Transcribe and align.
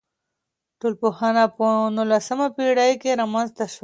ټولنپوهنه 0.79 1.43
په 1.57 1.67
نولسمه 1.95 2.47
پېړۍ 2.55 2.91
کي 3.01 3.11
رامنځته 3.21 3.63
سوه. 3.73 3.79